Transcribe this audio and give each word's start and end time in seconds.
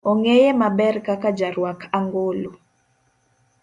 Ong'eye 0.09 0.49
maber 0.61 0.95
kaka 1.07 1.29
jaruak 1.37 1.79
angolo. 1.97 2.51